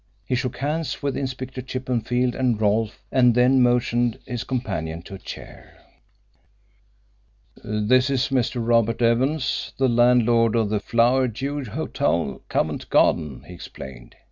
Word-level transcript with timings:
He 0.25 0.33
shook 0.33 0.57
hands 0.57 1.03
with 1.03 1.15
Inspector 1.15 1.61
Chippenfield 1.61 2.33
and 2.33 2.59
Rolfe, 2.59 3.03
and 3.11 3.35
then 3.35 3.61
motioned 3.61 4.17
his 4.25 4.43
companion 4.43 5.03
to 5.03 5.13
a 5.13 5.19
chair. 5.19 5.77
"This 7.63 8.09
is 8.09 8.29
Mr. 8.29 8.67
Robert 8.67 9.03
Evans, 9.03 9.73
the 9.77 9.87
landlord 9.87 10.55
of 10.55 10.69
the 10.69 10.79
Flowerdew 10.79 11.65
Hotel, 11.67 12.41
Covent 12.49 12.89
Garden," 12.89 13.43
he 13.45 13.53
explained. 13.53 14.15